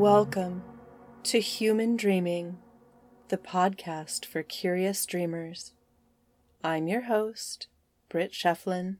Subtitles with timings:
[0.00, 0.62] Welcome
[1.24, 2.56] to Human Dreaming,
[3.28, 5.74] the podcast for curious dreamers.
[6.64, 7.66] I'm your host,
[8.08, 8.96] Britt Shefflin.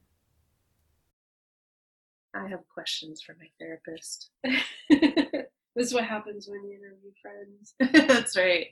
[2.34, 4.28] I have questions for my therapist.
[4.44, 7.74] this is what happens when you interview friends.
[8.06, 8.66] That's right.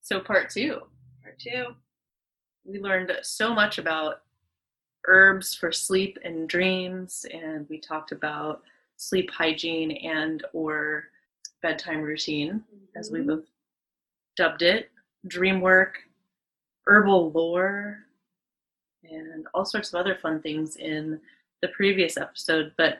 [0.00, 0.80] So, part two.
[1.22, 1.66] Part two.
[2.64, 4.22] We learned so much about
[5.06, 8.62] herbs for sleep and dreams, and we talked about
[9.00, 11.04] sleep hygiene and or
[11.62, 12.98] bedtime routine, mm-hmm.
[12.98, 13.30] as we mm-hmm.
[13.30, 13.44] both
[14.36, 14.90] dubbed it,
[15.26, 15.96] dream work,
[16.86, 17.98] herbal lore,
[19.04, 21.18] and all sorts of other fun things in
[21.62, 22.72] the previous episode.
[22.76, 22.98] But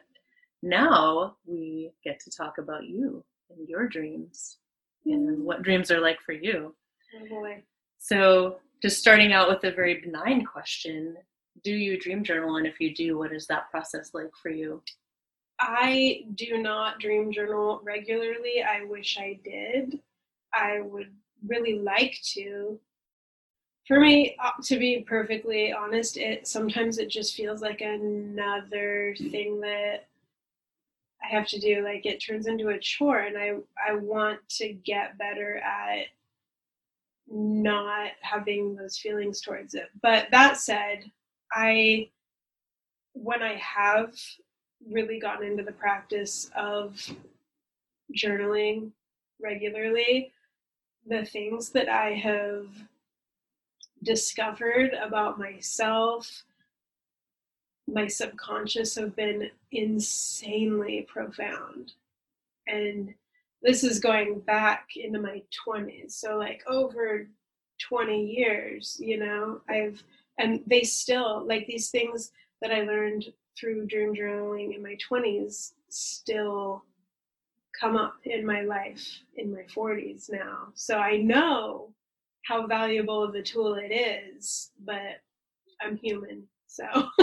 [0.62, 4.56] now we get to talk about you and your dreams
[5.04, 6.74] and what dreams are like for you.
[7.14, 7.62] Oh boy.
[7.98, 11.16] So, just starting out with a very benign question
[11.62, 12.56] Do you dream journal?
[12.56, 14.82] And if you do, what is that process like for you?
[15.60, 18.62] I do not dream journal regularly.
[18.62, 20.00] I wish I did.
[20.54, 21.12] I would
[21.46, 22.80] really like to.
[23.86, 29.60] For me, uh, to be perfectly honest, it sometimes it just feels like another thing
[29.60, 30.06] that
[31.22, 31.84] I have to do.
[31.84, 36.06] Like it turns into a chore, and I I want to get better at
[37.28, 39.88] not having those feelings towards it.
[40.02, 41.04] But that said,
[41.52, 42.08] I
[43.12, 44.14] when I have
[44.88, 47.00] really gotten into the practice of
[48.16, 48.90] journaling
[49.40, 50.32] regularly,
[51.06, 52.66] the things that I have
[54.02, 56.44] discovered about myself,
[57.86, 61.92] my subconscious have been insanely profound.
[62.66, 63.14] And
[63.62, 66.12] this is going back into my 20s.
[66.12, 67.28] So, like, over
[67.80, 70.02] 20 years, you know, I've,
[70.38, 75.72] and they still, like, these things that I learned through dream journaling in my 20s
[75.90, 76.84] still
[77.78, 79.06] come up in my life
[79.36, 80.68] in my 40s now.
[80.74, 81.92] So I know
[82.46, 85.20] how valuable of a tool it is, but
[85.80, 86.44] I'm human.
[86.66, 86.84] So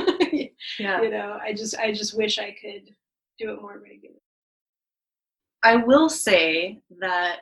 [0.80, 1.02] yeah.
[1.02, 2.94] you know, I just I just wish I could
[3.40, 4.22] do it more regularly.
[5.64, 7.40] I will say that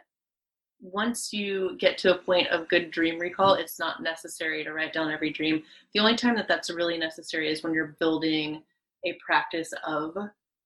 [0.82, 4.94] once you get to a point of good dream recall, it's not necessary to write
[4.94, 5.64] down every dream.
[5.94, 8.62] The only time that that's really necessary is when you're building
[9.06, 10.16] a practice of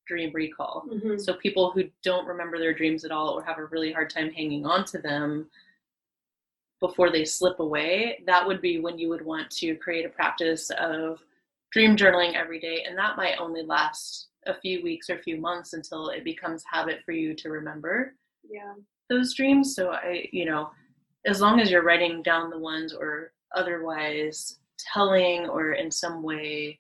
[0.08, 0.86] dream recall.
[0.92, 1.18] Mm-hmm.
[1.18, 4.32] So people who don't remember their dreams at all or have a really hard time
[4.32, 5.50] hanging on to them
[6.80, 10.72] before they slip away, that would be when you would want to create a practice
[10.80, 11.20] of
[11.72, 15.40] dream journaling every day and that might only last a few weeks or a few
[15.40, 18.16] months until it becomes habit for you to remember
[18.50, 18.74] yeah
[19.10, 20.70] those dreams so i you know
[21.26, 24.60] as long as you're writing down the ones or otherwise
[24.94, 26.80] telling or in some way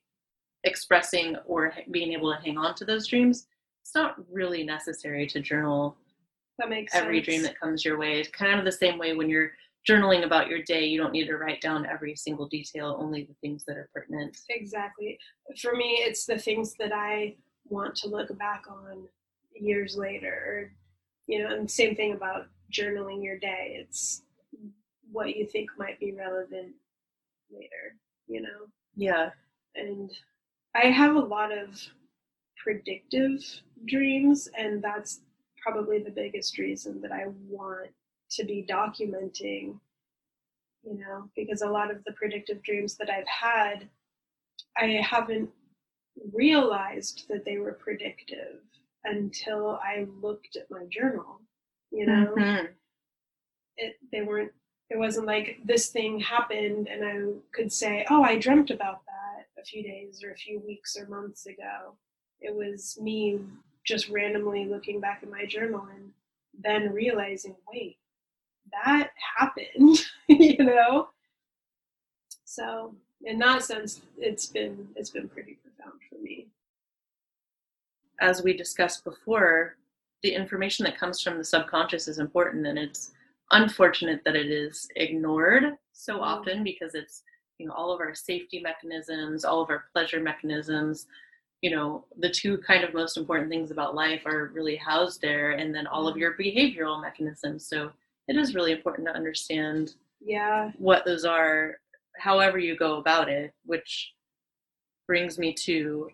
[0.64, 3.48] expressing or being able to hang on to those dreams,
[3.82, 5.96] it's not really necessary to journal
[6.58, 7.26] that makes every sense.
[7.26, 8.20] dream that comes your way.
[8.20, 9.52] It's kind of the same way when you're
[9.88, 13.36] journaling about your day, you don't need to write down every single detail, only the
[13.42, 14.38] things that are pertinent.
[14.50, 15.18] Exactly.
[15.62, 17.36] For me, it's the things that I
[17.70, 19.08] want to look back on
[19.56, 20.74] years later.
[21.28, 23.78] You know, and same thing about journaling your day.
[23.80, 24.24] It's
[25.12, 26.74] what you think might be relevant
[27.52, 27.96] later,
[28.28, 28.68] you know?
[28.96, 29.30] Yeah.
[29.76, 30.12] And
[30.76, 31.80] I have a lot of
[32.58, 33.44] predictive
[33.86, 35.22] dreams, and that's
[35.62, 37.90] probably the biggest reason that I want
[38.32, 39.80] to be documenting,
[40.84, 43.88] you know, because a lot of the predictive dreams that I've had,
[44.78, 45.50] I haven't
[46.34, 48.60] realized that they were predictive
[49.06, 51.42] until I looked at my journal,
[51.92, 52.34] you know.
[52.38, 52.66] Mm-hmm.
[53.78, 54.52] It, they weren't
[54.90, 59.29] it wasn't like this thing happened and I could say, oh, I dreamt about that
[59.60, 61.96] a few days or a few weeks or months ago.
[62.42, 63.40] It was me
[63.86, 66.12] just randomly looking back in my journal and
[66.62, 67.98] then realizing, wait,
[68.72, 71.10] that happened, you know?
[72.46, 76.48] So in that sense, it's been it's been pretty profound for me.
[78.22, 79.78] As we discussed before,
[80.24, 83.12] the information that comes from the subconscious is important and it's
[83.52, 87.24] unfortunate that it is ignored so often because it's
[87.60, 91.06] you know all of our safety mechanisms all of our pleasure mechanisms
[91.62, 95.52] you know the two kind of most important things about life are really housed there
[95.52, 96.22] and then all of mm-hmm.
[96.22, 97.68] your behavioral mechanisms.
[97.68, 97.92] So
[98.28, 100.72] it is really important to understand yeah.
[100.78, 101.80] what those are
[102.18, 104.14] however you go about it which
[105.08, 106.10] brings me to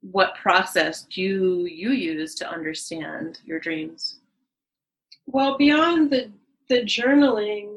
[0.00, 4.18] what process do you use to understand your dreams?
[5.26, 6.30] Well, beyond the
[6.68, 7.76] the journaling,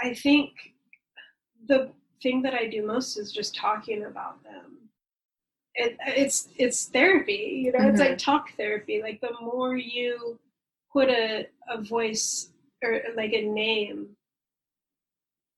[0.00, 0.50] I think
[1.68, 1.90] the
[2.22, 4.78] thing that I do most is just talking about them.
[5.74, 8.18] it, it's it's therapy you know it's like Mhm.
[8.18, 10.38] talk therapy like the more you
[10.92, 12.52] put a, a voice
[12.84, 14.14] or like a name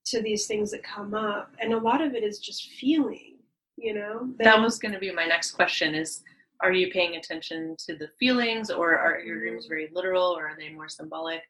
[0.07, 3.39] to these things that come up and a lot of it is just feeling
[3.77, 6.23] you know that was going to be my next question is
[6.61, 10.57] are you paying attention to the feelings or are your dreams very literal or are
[10.57, 11.43] they more symbolic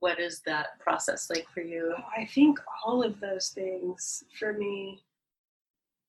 [0.00, 1.94] what is that process like for you?
[2.16, 5.02] I think all of those things for me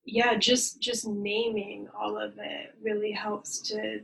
[0.10, 4.00] yeah just just naming all of it really helps to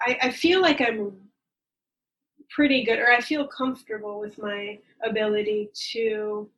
[0.00, 1.12] i, I feel like i'm
[2.48, 6.48] pretty good or i feel comfortable with my ability to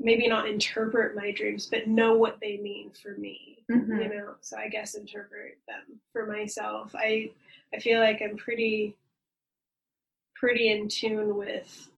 [0.00, 4.02] maybe not interpret my dreams but know what they mean for me Mhm.
[4.02, 4.34] you know?
[4.40, 6.94] So i guess interpret them for myself.
[6.94, 7.32] I
[7.74, 8.96] i feel like i'm pretty
[10.44, 11.88] pretty in tune with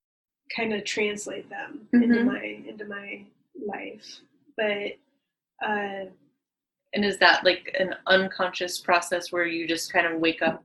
[0.55, 2.27] kind of translate them into Mhm.
[2.27, 3.25] my into my
[3.57, 4.21] life.
[4.57, 4.93] But
[5.69, 6.05] uh
[6.95, 10.65] and is that like an unconscious process where you just kind of wake up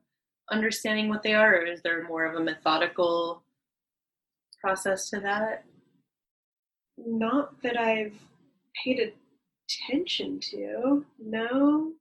[0.51, 3.41] understanding what they are or is there more of a methodical
[4.59, 5.65] process to that?
[6.99, 8.13] Not that i've
[8.83, 9.11] paid
[9.89, 11.93] attention to no.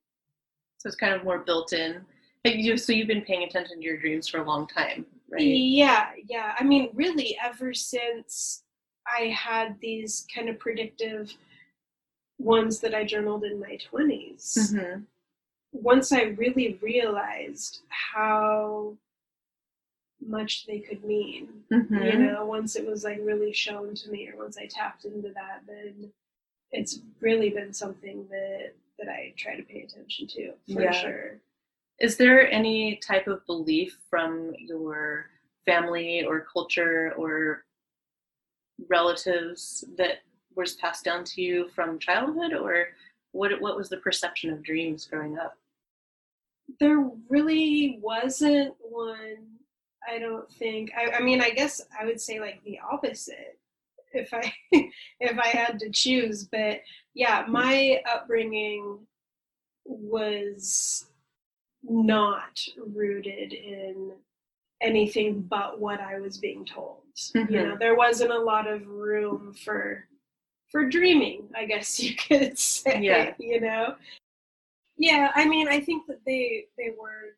[0.77, 2.05] So it's kind of more built in.
[2.45, 5.41] Like you so you've been paying attention to your dreams for a long time right
[5.43, 6.55] Yeah, yeah.
[6.59, 8.63] I mean, really, ever since
[9.07, 11.33] I had these kind of predictive
[12.39, 15.07] ones that I journaled in my 20s, Mhm.
[15.73, 18.97] once I really realized how
[20.21, 22.19] much they could mean, you Mhm.
[22.33, 25.63] know, once it was like really shown to me, or once I tapped into that,
[25.67, 26.13] then
[26.73, 30.93] it's really been something that that I try to pay attention to for Yeah.
[30.93, 31.41] sure.
[32.01, 35.27] Is there any type of belief from your
[35.67, 37.65] family or culture or
[38.89, 40.21] relatives that
[40.57, 42.89] was passed down to you from childhood, or
[43.33, 45.57] what what was the perception of dreams growing up?
[46.79, 49.47] there really wasn't one
[50.09, 50.93] i don't think.
[50.97, 53.59] I, I mean i guess i would say like the opposite
[54.13, 54.53] if i
[55.21, 56.45] if i had to choose.
[56.45, 56.81] But
[57.15, 58.99] yeah my upbringing
[59.85, 61.07] was
[61.83, 62.61] not
[62.95, 64.13] rooted in
[64.81, 67.03] anything but what i was being told
[67.35, 67.51] you Mhm.
[67.51, 70.07] know there wasn't a lot of room for
[70.71, 73.35] for dreaming i guess you could say Yeah.
[73.39, 73.97] you know
[75.03, 77.35] yeah, I mean, I think that they they were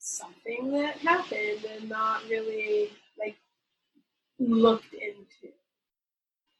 [0.00, 3.36] something that happened and not really like
[4.40, 5.54] looked into.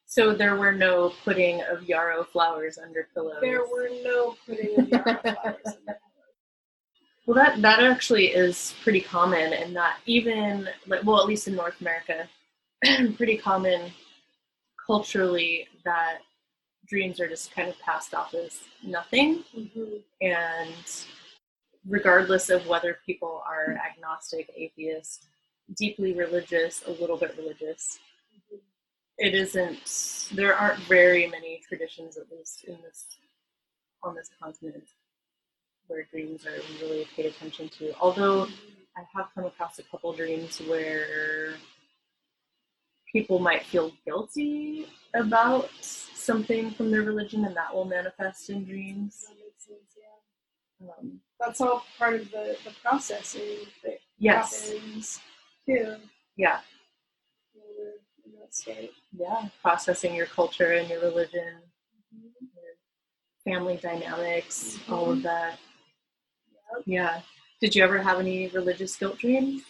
[0.06, 3.38] So there were no putting of yarrow flowers under pillows.
[3.40, 5.96] There were no putting of yarrow flowers the
[7.26, 11.54] Well, that that actually is pretty common, and not even like well, at least in
[11.54, 12.28] North America,
[13.16, 13.90] pretty common
[14.86, 16.18] culturally that
[16.86, 20.02] dreams are just kind of passed off as nothing, Mhm.
[20.20, 21.06] and
[21.86, 25.26] regardless of whether people are agnostic, atheist,
[25.76, 27.98] deeply religious, a little bit religious,
[29.16, 30.28] it isn't.
[30.34, 33.06] There aren't very many traditions, at least in this
[34.02, 34.84] on this continent,
[35.88, 37.94] where dreams are really paid attention to.
[38.00, 38.48] Although
[38.96, 41.54] I have come across a couple dreams where
[43.12, 49.24] people might feel guilty about something from their religion, and that will manifest in dreams.
[49.28, 50.88] That makes sense, yeah.
[50.98, 55.20] Um, That's all part of the, the processing that yes, happens
[55.66, 55.96] too
[56.36, 56.58] yeah,
[57.54, 58.92] in that state.
[59.16, 59.48] yeah.
[59.62, 61.62] Processing your culture and your religion,
[62.12, 65.58] your family dynamics, all of that.
[66.86, 67.20] Yeah.
[67.60, 69.62] Did you ever have any religious guilt dreams?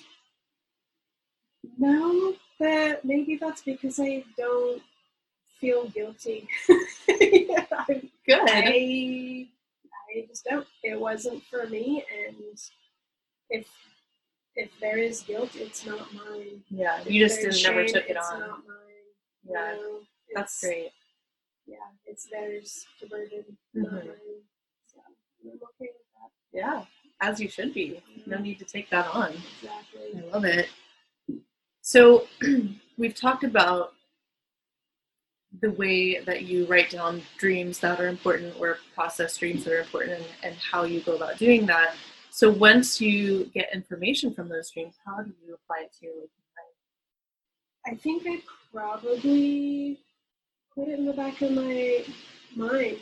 [1.78, 4.82] No, but maybe that's because I don't
[5.60, 6.48] feel guilty.
[7.08, 7.66] yeah,
[8.26, 8.40] Good.
[8.50, 9.46] I,
[10.16, 10.66] I just don't.
[10.82, 12.36] It wasn't for me, and
[13.50, 13.66] if
[14.56, 16.62] if there is guilt, it's not mine.
[16.70, 17.52] yeah, If you just never
[17.86, 18.40] shame, took it it's on.
[18.40, 19.04] Not mine.
[19.50, 20.00] Yeah, No,
[20.34, 20.90] That's great.
[21.66, 23.44] Yeah, it's theirs to burden,
[23.74, 24.06] not Mhm.
[24.06, 24.42] mine.
[24.86, 25.00] So
[25.42, 26.30] I'm okay with that.
[26.52, 26.84] Yeah,
[27.24, 28.02] as you should be.
[28.26, 29.32] No need to take that on.
[29.62, 30.22] Exactly.
[30.22, 30.68] I love it.
[31.80, 32.26] So,
[32.98, 33.94] we've talked about
[35.60, 39.80] the way that you write down dreams that are important or process dreams that are
[39.80, 41.94] important and, and how you go about doing that.
[42.30, 46.14] So, once you get information from those dreams, how do you apply it to your
[46.14, 47.92] waking life?
[47.92, 50.00] I think I probably
[50.74, 52.04] put it in the back of my
[52.56, 52.98] mind.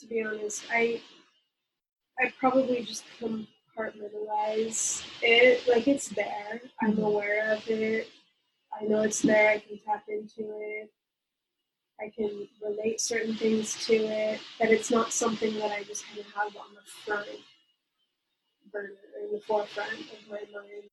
[0.00, 1.00] To be honest, I
[2.18, 5.66] I probably just compartmentalize it.
[5.68, 6.60] Like it's there.
[6.80, 7.06] I'm Mhm.
[7.06, 8.08] aware of it.
[8.78, 9.50] I know it's there.
[9.50, 10.92] I can tap into it.
[11.98, 16.18] I can relate certain things to it, that it's not something that I just kind
[16.18, 17.26] of have on the front
[18.70, 18.90] burner,
[19.22, 20.90] in the forefront of my mind.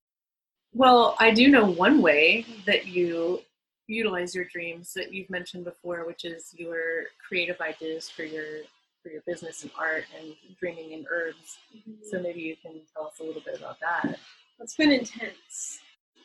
[0.73, 3.41] Well, I do know one way that you
[3.87, 8.61] utilize your dreams that you've mentioned before, which is your creative ideas for your
[9.03, 11.57] for your business and art and dreaming in herbs.
[11.75, 11.91] Mm-hmm.
[12.09, 14.17] So maybe you can tell us a little bit about that.
[14.59, 15.79] It's been intense.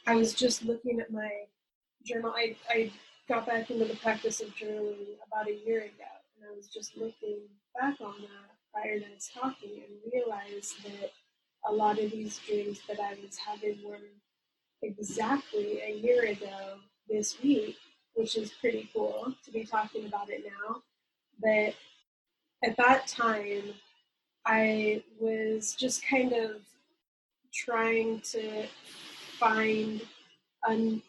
[0.06, 1.28] I was just looking at my
[2.06, 2.32] journal.
[2.34, 2.92] I, I
[3.28, 6.96] got back into the practice of journaling about a year ago, and I was just
[6.96, 7.40] looking
[7.78, 11.10] back on that prior to us talking and realized that
[11.68, 13.98] a lot of these dreams that I was having were
[14.82, 17.76] exactly a year ago this week,
[18.14, 20.82] which is pretty cool to be talking about it now.
[21.40, 21.74] But
[22.64, 23.62] at that time,
[24.46, 26.56] I was just kind of
[27.52, 28.66] trying to
[29.38, 30.00] find
[30.66, 31.02] an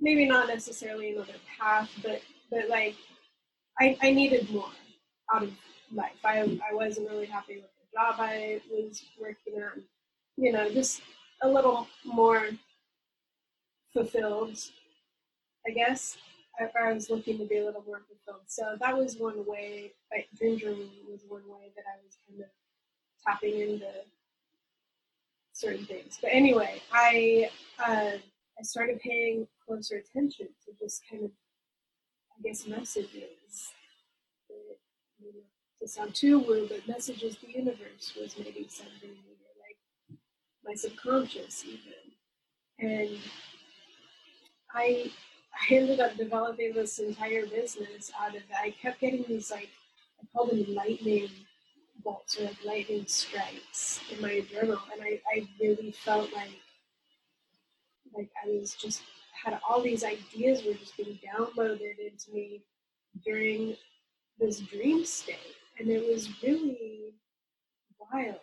[0.00, 2.20] maybe not necessarily another path, but
[2.50, 2.96] but like
[3.80, 4.70] I, I needed more
[5.32, 5.52] out of
[5.94, 6.18] life.
[6.24, 9.78] I I wasn't really happy with the job I was working at.
[10.36, 11.02] You know, just
[11.42, 12.48] a little more
[13.92, 14.58] fulfilled,
[15.66, 16.16] I guess.
[16.60, 18.44] I, was looking to be a little more fulfilled.
[18.46, 19.92] So that was one way.
[20.10, 22.50] Like dream journaling was one way that I was kind of
[23.26, 23.88] tapping into
[25.52, 26.18] certain things.
[26.20, 28.18] But anyway, I uh,
[28.58, 31.30] I started paying closer attention to just kind of,
[32.38, 33.72] I guess, messages.
[34.48, 34.76] That,
[35.20, 35.40] you know,
[35.80, 40.18] to sound too woo, but messages the universe was maybe sending me, like
[40.64, 41.92] my subconscious even.
[42.78, 43.18] And
[44.74, 45.10] I
[45.62, 48.42] I ended up developing this entire business out of.
[48.60, 49.68] I kept getting these like
[50.20, 51.28] I call them lightning
[52.02, 56.58] bolts or like lightning strikes in my journal, and I, I really felt like
[58.16, 59.02] like I was just
[59.44, 62.62] had all these ideas were just being downloaded into me
[63.24, 63.76] during
[64.38, 67.14] this dream state, and it was really
[68.12, 68.40] wild.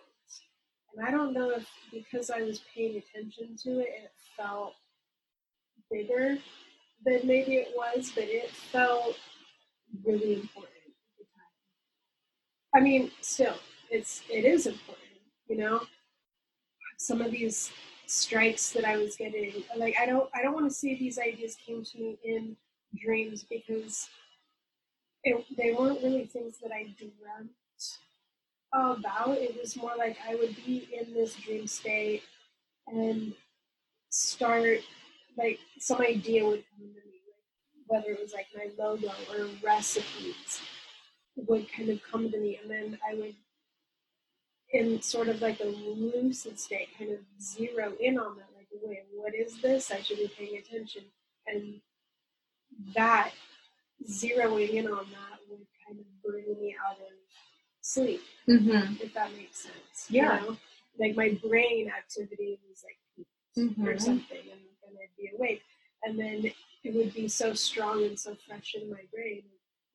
[0.95, 4.73] And I don't know if because I was paying attention to it, it felt
[5.91, 6.37] bigger
[7.05, 9.15] than maybe it was, but it felt
[10.05, 11.53] really important at the time.
[12.75, 13.55] I mean, still,
[13.89, 15.81] it's it is important, you know.
[16.97, 17.71] Some of these
[18.07, 21.55] strikes that I was getting, like I don't I don't want to say these ideas
[21.65, 22.57] came to me in
[22.95, 24.09] dreams because
[25.23, 27.51] it, they weren't really things that I dreamt
[28.73, 29.37] about.
[29.37, 32.23] It was more like I would be in this dream state
[32.87, 33.33] and
[34.09, 34.79] start
[35.39, 39.47] like some idea would come to me, like whether it was like my logo or
[39.63, 40.59] recipes
[41.47, 43.35] would kind of come to me, and then I would,
[44.73, 48.49] in sort of like a lucid state, kind of zero in on that.
[48.55, 49.91] Like, wait, what is this?
[49.91, 51.03] I should be paying attention,
[51.47, 51.81] and
[52.95, 53.31] that
[54.09, 57.13] zeroing in on that would kind of bring me out of
[57.81, 58.95] sleep, Mm-hmm.
[59.01, 60.07] if that makes sense.
[60.09, 60.41] Yeah.
[60.41, 60.57] You know?
[60.99, 62.97] Like my brain activity was like
[63.57, 64.01] or Mhm.
[64.01, 65.63] something, and then I'd be awake.
[66.09, 66.51] And then
[66.83, 69.43] it would be so strong and so fresh in my brain,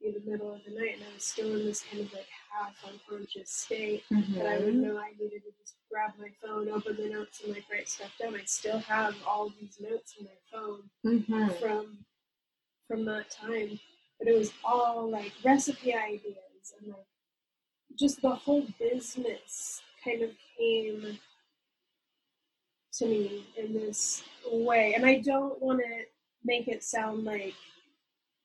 [0.01, 2.29] it'd the middle of the night, and I was still in this kind of like
[2.53, 4.83] half unconscious state that I would Mhm.
[4.83, 8.17] know I needed to just grab my phone, open the notes, and like write stuff
[8.17, 8.37] down.
[8.37, 11.59] I still have all these notes in my phone Mhm.
[11.59, 12.07] from
[12.87, 13.81] from that time,
[14.21, 17.07] but it was all like recipe ideas and like
[17.97, 21.19] just the whole business kind of came
[22.93, 24.23] to me in this
[24.55, 24.95] way.
[24.95, 26.05] And I don't want to
[26.45, 27.55] make it sound like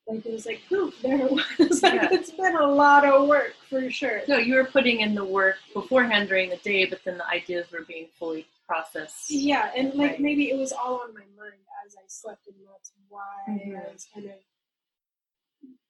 [0.08, 1.82] like it was like poof, there it was.
[1.82, 2.08] like Yeah.
[2.10, 4.22] it's been a lot of work for sure.
[4.26, 7.70] No, you were putting in the work beforehand during the day, but then the ideas
[7.70, 9.30] were being fully processed.
[9.30, 10.20] Yeah, and like Right.
[10.20, 13.92] maybe it was all on my mind as I slept, and that's why I Mhm.
[13.92, 14.32] was kind of.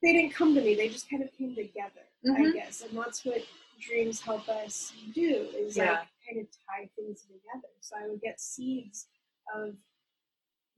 [0.03, 2.53] They didn't come to me; they just kind of came together, I Mhm.
[2.55, 3.43] guess, and that's what
[3.79, 6.01] dreams help us do is Yeah.
[6.01, 7.69] like kind of tie things together.
[7.81, 9.07] So I would get seeds
[9.55, 9.77] of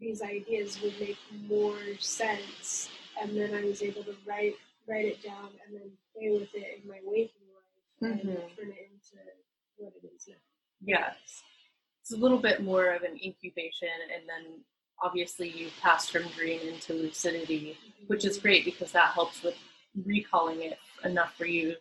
[0.02, 1.16] these ideas would make
[1.48, 2.90] more sense,
[3.20, 4.56] and then I was able to write
[4.88, 8.56] write it down and then play with it in my waking life and Mhm.
[8.56, 9.22] turn it into
[9.76, 10.34] what it is now.
[10.80, 11.44] Yes.
[12.00, 14.64] It's a little bit more of an incubation, and then
[15.00, 17.78] obviously you pass from dream into lucidity,
[18.08, 19.56] which is great because that helps with
[20.04, 21.76] recalling it enough for you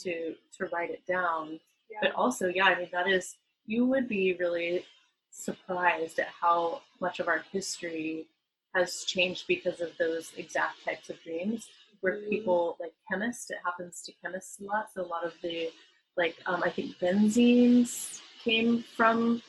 [0.00, 1.60] to to write it down.
[1.90, 1.98] Yeah.
[2.00, 4.86] But also, yeah, I mean that is you would be really
[5.32, 8.26] surprised at how much of our history
[8.74, 11.68] has changed because of those exact types of dreams
[12.00, 12.30] where Mhm.
[12.30, 15.70] people like chemists it happens to chemists a lot so a lot of the
[16.16, 19.42] like um, i think benzenes came from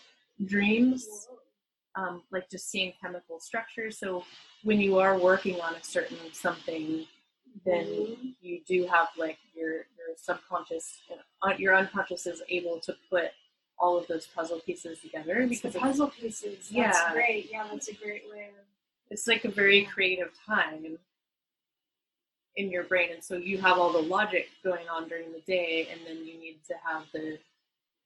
[0.46, 1.28] dreams
[1.96, 4.26] um, like just seeing chemical structures so
[4.64, 7.06] when you are working on a certain something
[7.66, 8.36] then Mhm.
[8.42, 11.02] you do have like your your subconscious
[11.42, 13.32] uh, your unconscious is able to put
[13.84, 16.70] all of those puzzle pieces together It's because puzzle pieces.
[16.70, 17.12] That's Yeah.
[17.12, 17.50] great.
[17.52, 18.66] Yeah, that's a great way of
[19.10, 20.98] it's like a very creative time
[22.56, 25.88] in your brain and so you have all the logic going on during the day
[25.92, 27.38] and then you need to have the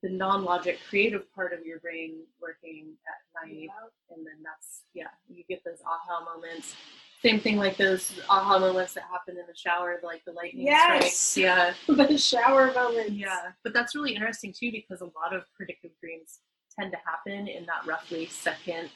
[0.04, 4.16] the non-logic creative part of your brain working at night yeah.
[4.16, 6.76] and then that's yeah you get those aha moments
[7.24, 10.84] same thing like those aha moments that happen in the shower like the lightning Yes.
[10.84, 13.12] strikes yeah But the shower moments.
[13.12, 16.40] yeah but that's really interesting too because a lot of predictive dreams
[16.80, 18.90] tend to happen in that roughly second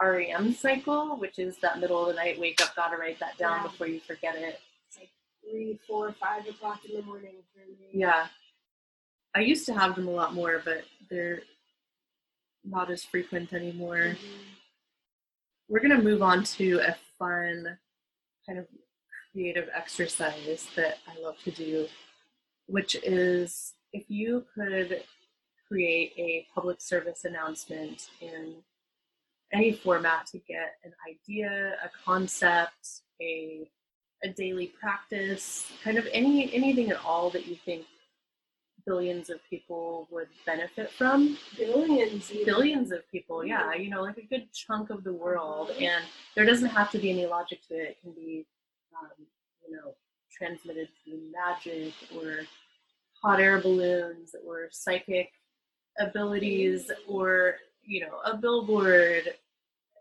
[0.00, 3.58] rem cycle which is that middle of the night wake up gotta write that down
[3.58, 3.62] Yeah.
[3.64, 5.10] before you forget it It's like
[5.42, 7.88] three, four, five o'clock in the morning for me.
[7.92, 8.28] yeah
[9.34, 11.40] i used to have them a lot more but they're
[12.64, 14.16] not as frequent anymore Mhm.
[15.70, 17.78] We're going to move on to a fun
[18.44, 18.66] kind of
[19.32, 21.86] creative exercise that I love to do,
[22.66, 25.04] which is if you could
[25.68, 28.56] create a public service announcement in
[29.52, 33.70] any format to get an idea, a concept, a
[34.22, 37.86] a daily practice, kind of any anything at all that you think
[38.86, 41.36] billions of people would benefit from.
[41.56, 42.30] Billions.
[42.30, 42.46] even.
[42.46, 45.70] billions of people yeah you know like a good chunk of the world.
[45.80, 47.90] And there doesn't have to be any logic to it.
[47.90, 48.46] It can be
[48.98, 49.26] um,
[49.68, 49.94] you know
[50.36, 52.40] transmitted through magic or
[53.22, 55.30] hot air balloons or psychic
[55.98, 59.34] abilities or you know a billboard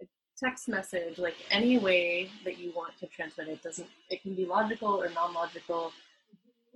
[0.02, 0.06] a
[0.38, 3.64] text message like any way that you want to transmit it.
[3.64, 5.92] Doesn't it can be logical or non-logical.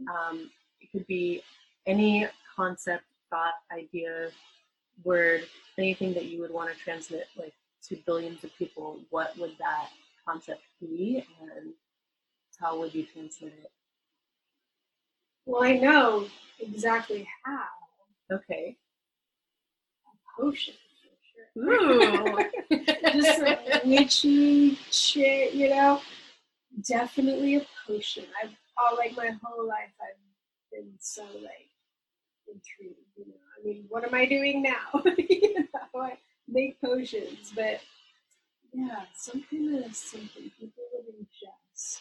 [0.10, 0.50] Um,
[0.82, 1.44] it could be
[1.86, 4.30] any concept, thought, idea,
[5.04, 5.46] word,
[5.78, 7.54] anything that you would want to transmit like
[7.88, 9.00] to billions of people.
[9.10, 9.90] What would that
[10.26, 11.74] concept be, and
[12.60, 13.72] how would you transmit it?
[15.46, 16.28] Well, I know
[16.60, 17.66] exactly how.
[18.32, 18.78] Okay.
[20.40, 21.74] Potion for sure.
[21.74, 22.38] Ooh.
[23.14, 26.02] Just some witchy shit, you know.
[26.88, 28.24] Definitely a potion.
[28.42, 30.18] I've all like my whole life I've
[30.72, 31.70] been so like
[32.54, 33.34] intrigued, you know.
[33.60, 35.02] I mean, what am I doing now?
[35.18, 37.80] you know, I make potions, but
[38.74, 42.00] yeah, some kind of something people would ingest.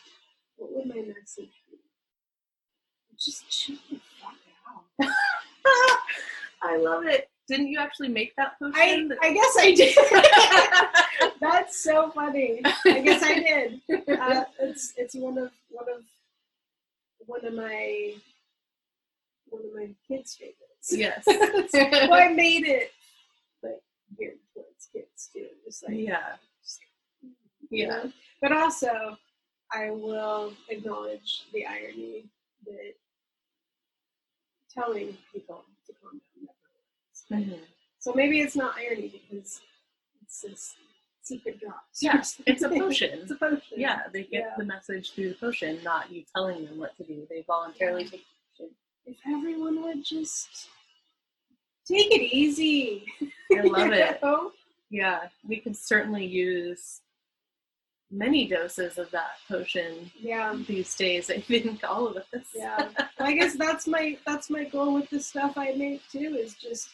[0.56, 1.78] What would my message be?
[3.18, 4.34] Just chill the fuck
[4.68, 5.12] out.
[6.62, 7.28] I love it.
[7.48, 9.12] Didn't you actually make that I, potion?
[9.20, 11.32] I guess I did.
[11.40, 12.62] That's so funny.
[12.64, 13.80] I guess I did.
[14.08, 16.04] Uh, it's it's one of one of
[17.26, 18.14] one of my
[19.52, 20.90] one of my kids' favorites.
[20.92, 21.22] yes.
[22.08, 22.90] well, I made it
[23.62, 23.80] like
[24.18, 25.46] geared towards kids too.
[25.64, 26.36] Just like yeah.
[27.22, 27.30] you
[27.70, 27.86] Yeah.
[27.88, 28.12] know.
[28.40, 29.16] But also,
[29.72, 32.24] I will acknowledge the irony
[32.66, 32.94] that
[34.72, 36.48] telling people to calm down
[37.30, 37.50] never works.
[37.50, 37.60] Mhm.
[37.98, 39.60] So maybe it's not irony because
[40.22, 40.74] it's this
[41.22, 42.02] secret drops.
[42.02, 43.20] Yeah, it's a potion.
[43.22, 43.60] it's a potion.
[43.76, 44.54] Yeah, they get Yeah.
[44.58, 47.26] the message through the potion, not you telling them what to do.
[47.30, 48.26] They voluntarily take the potion.
[49.06, 50.68] If everyone would just
[51.86, 53.04] take it easy.
[53.56, 54.22] I love it.
[54.22, 54.52] know?
[54.90, 57.00] Yeah, we can certainly use
[58.10, 60.54] many doses of that potion Yeah.
[60.68, 61.30] these days.
[61.36, 62.26] I think all of us.
[62.54, 62.88] Yeah.
[63.18, 66.90] I guess that's my that's my goal with the stuff I make too, is just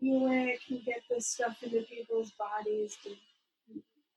[0.00, 3.10] any way I can get this stuff into people's bodies to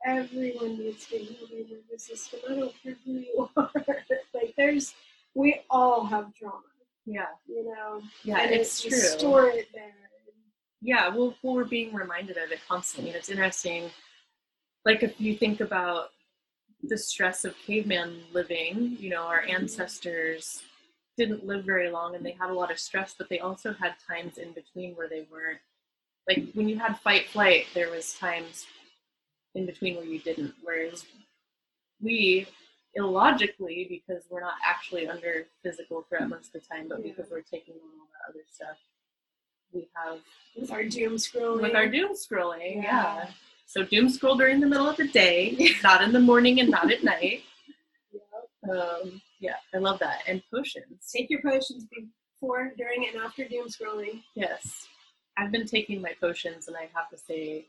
[0.05, 2.39] everyone needs to heal their nervous system.
[2.49, 3.71] I don't care who you are.
[4.33, 4.93] like there's
[5.33, 6.61] we all have trauma,
[7.05, 8.01] Yeah, you know.
[8.23, 8.97] yeah, and it's it, true.
[8.97, 9.91] Store it there.
[10.81, 13.89] yeah well, well we're being reminded of it constantly and it's interesting
[14.85, 16.09] like if you think about
[16.83, 19.55] the stress of caveman living you know our mm-hmm.
[19.55, 20.63] ancestors
[21.17, 23.93] didn't live very long and they had a lot of stress but they also had
[24.07, 25.59] times in between where they weren't
[26.27, 28.65] like when you had fight flight there was times
[29.55, 31.05] in between where you didn't whereas
[32.01, 32.47] we
[32.95, 37.11] illogically because we're not actually under physical threat most of the time but Yeah.
[37.11, 38.77] because we're taking on all that other stuff
[39.73, 40.19] we have
[40.55, 41.61] With our doom scrolling.
[41.61, 42.83] with our doom scrolling.
[42.83, 43.15] Yeah.
[43.15, 43.29] Yeah.
[43.65, 46.91] So doom scroll during the middle of the day, not in the morning and not
[46.91, 47.41] at night.
[48.11, 48.71] Yeah.
[48.71, 50.19] Um, yeah, I love that.
[50.27, 51.11] And potions.
[51.11, 51.85] Take your potions
[52.39, 54.21] before, during, and after doom scrolling.
[54.35, 54.85] Yes,
[55.37, 57.65] I've been taking my potions, and I have to say,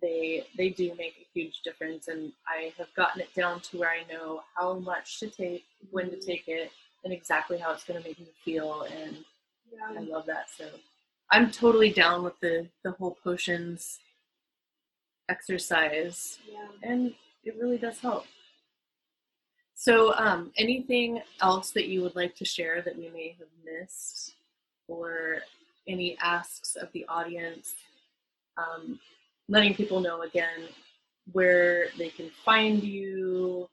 [0.00, 2.08] they they do make a huge difference.
[2.08, 6.10] And I have gotten it down to where I know how much to take, when
[6.10, 6.70] to take it,
[7.04, 8.82] and exactly how it's going to make me feel.
[8.82, 9.24] And
[9.96, 10.50] I love that.
[10.56, 10.66] So
[11.30, 13.98] I'm totally down with the the whole potions
[15.28, 16.38] exercise.
[16.50, 16.66] Yeah.
[16.82, 18.24] and it really does help.
[19.74, 24.34] So, um, anything else that you would like to share that we may have missed,
[24.88, 25.40] or
[25.86, 27.74] any asks of the audience?
[28.56, 29.00] Um,
[29.48, 30.68] letting people know again
[31.32, 33.68] where they can find you,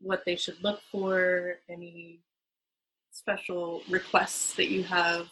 [0.00, 2.20] what they should look for, any
[3.10, 5.28] special requests that you have.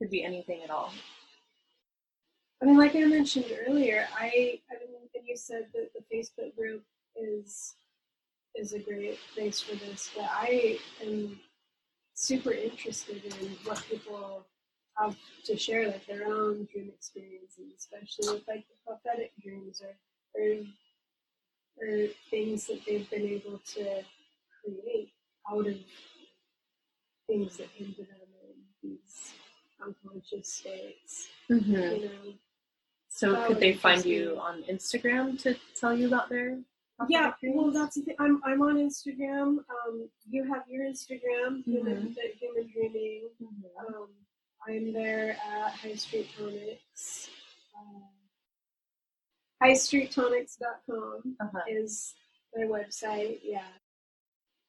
[0.00, 0.92] Could be anything at all.
[2.60, 6.82] I mean, like I mentioned earlier, I I mean, you said that the Facebook group
[7.16, 7.74] is
[8.54, 11.40] is a great place for this, but I am
[12.14, 14.46] super interested in what people
[14.98, 19.94] have to share, like their own dream experiences, especially with like the prophetic dreams or
[20.36, 20.56] or,
[21.80, 24.02] or things that they've been able to
[24.64, 25.10] create
[25.50, 25.76] out of
[27.26, 29.32] things that came to them in these
[29.84, 31.28] unconscious states.
[31.50, 31.72] Mm-hmm.
[31.72, 32.34] You know,
[33.08, 36.58] So, could they find you on Instagram to tell you about their?
[37.08, 38.16] Yeah, well, that's the thing.
[38.20, 39.58] I'm I'm on Instagram.
[39.74, 42.14] Um, you have your Instagram, human, Mhm.
[42.14, 43.28] the human dreaming.
[43.42, 43.94] Mhm.
[43.94, 44.08] Um,
[44.68, 47.28] I'm there at High Street Tonics.
[47.76, 48.00] Uh,
[49.62, 51.60] HighStreetTonics.com Uh-huh.
[51.68, 52.14] is
[52.54, 53.40] their website.
[53.42, 53.62] Yeah.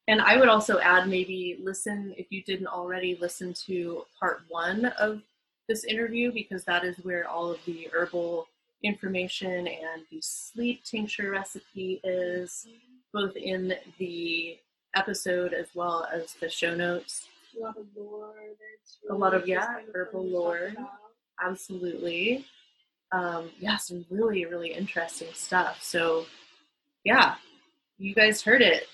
[0.08, 4.86] And I would also add maybe listen, if you didn't already, listen to part one
[4.98, 5.22] of
[5.68, 8.46] this interview because that is where all of the herbal
[8.84, 12.66] information and the sleep tincture recipe is,
[13.12, 14.58] both in the
[14.94, 17.26] episode as well as the show notes.
[17.56, 19.14] A lot of lore there too.
[19.14, 20.72] A lot of, yeah, herbal fun to talk lore.
[21.44, 22.44] Absolutely.
[23.12, 25.82] Um, yeah, some really, really interesting stuff.
[25.82, 26.26] So,
[27.04, 27.36] yeah,
[27.98, 28.88] you guys heard it.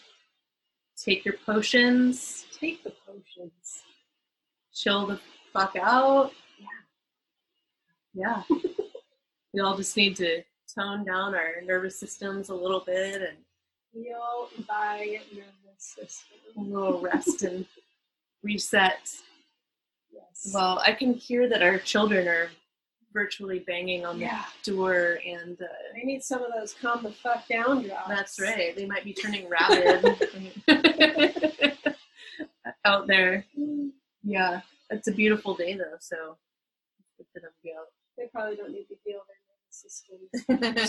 [0.96, 3.82] Take your potions, Take the potions.
[4.72, 5.18] chill the
[5.52, 6.32] fuck out.
[8.14, 8.42] Yeah.
[8.50, 8.56] Yeah.
[9.52, 13.36] we all just need to tone down our nervous systems a little bit and
[13.92, 16.38] Heal by nervous system.
[16.56, 17.66] a little rest and
[18.42, 19.10] reset.
[20.12, 20.50] Yes.
[20.54, 22.50] Well, I can hear that our children are
[23.12, 24.44] virtually banging on Yeah.
[24.64, 25.66] the door, and uh,
[26.00, 28.08] I need some of those calm the fuck down drops.
[28.08, 28.74] that's right.
[28.74, 30.02] They might be turning rabid
[32.84, 33.44] out there.
[34.24, 36.36] Yeah, it's a beautiful day though, so
[37.18, 37.86] good for them to be out.
[38.16, 40.30] They probably don't need to heal their nervous systems.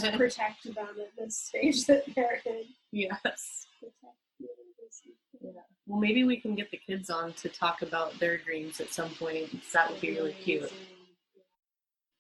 [0.02, 2.64] Just protect them at this stage that they're in.
[2.92, 3.68] yes.
[3.80, 4.23] Protect system.
[5.42, 5.52] Yeah.
[5.88, 9.10] Well, maybe we can get the kids on to talk about their dreams at some
[9.12, 9.50] point.
[9.74, 10.72] That would be really cute.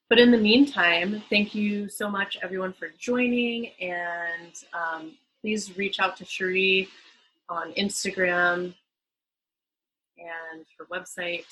[0.10, 3.72] But in the meantime, thank you so much, everyone, for joining.
[3.80, 6.90] And um, please reach out to Cherie
[7.50, 8.74] on Instagram
[10.18, 11.46] and her website.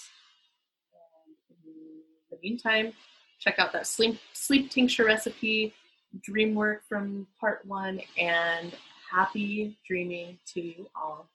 [0.94, 1.82] And in
[2.30, 2.94] the meantime,
[3.40, 5.74] check out that sleep, sleep tincture recipe,
[6.22, 8.74] dream work from part one, and
[9.12, 11.28] happy dreaming to you all.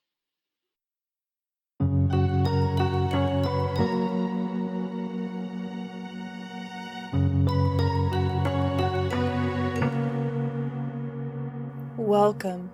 [11.99, 12.71] Welcome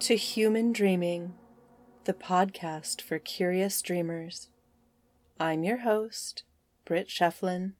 [0.00, 1.34] to Human Dreaming,
[2.04, 4.50] the podcast for curious dreamers.
[5.40, 6.44] I'm your host,
[6.84, 7.72] Britt Shefflin.